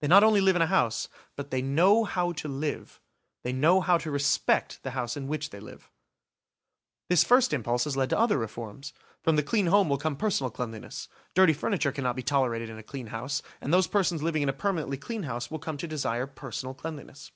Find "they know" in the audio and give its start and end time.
1.50-2.04, 3.42-3.80